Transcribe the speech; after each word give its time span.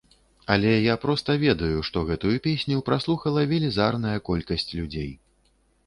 Але 0.53 0.71
я 0.83 0.95
проста 1.03 1.35
ведаю, 1.43 1.83
што 1.91 2.03
гэтую 2.09 2.33
песню 2.47 2.83
праслухала 2.91 3.47
велізарная 3.55 4.17
колькасць 4.33 4.71
людзей. 4.79 5.11